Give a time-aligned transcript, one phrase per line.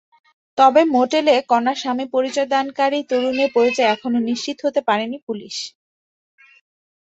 [0.57, 5.55] তবে মোটেলে কণার স্বামী পরিচয়দানকারী তরুণের পরিচয় এখনো নিশ্চিত হতে পারেনি পুলিশ।